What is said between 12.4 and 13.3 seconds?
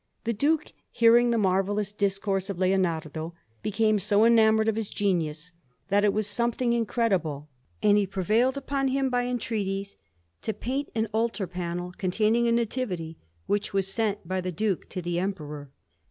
a Nativity,